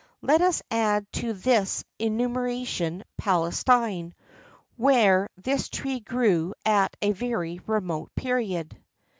[0.23, 4.15] Let us add to this enumeration Palestine,
[4.75, 8.81] where this tree grew at a very remote period.